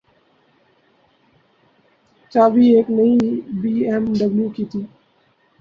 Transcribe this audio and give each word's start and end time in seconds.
چابی 2.31 2.65
ایک 2.73 2.87
نئی 2.97 3.13
بی 3.59 3.73
ایم 3.87 4.03
ڈبلیو 4.19 4.47
کی 4.55 4.63
تھی۔ 4.71 4.81